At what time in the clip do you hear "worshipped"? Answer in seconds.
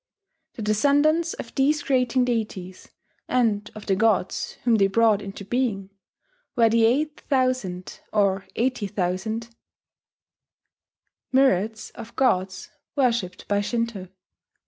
12.95-13.47